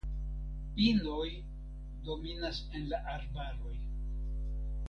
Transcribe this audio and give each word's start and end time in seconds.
Pinoj 0.77 1.27
dominas 2.07 2.63
en 2.79 2.91
la 2.95 3.05
arbaroj. 3.19 3.79